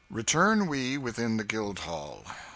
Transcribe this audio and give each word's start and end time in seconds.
Return 0.09 0.65
we 0.65 0.97
within 0.97 1.37
the 1.37 1.43
Guildhall. 1.43 2.25